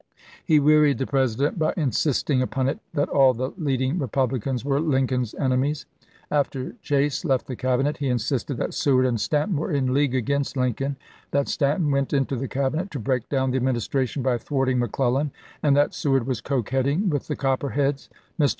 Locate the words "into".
12.13-12.35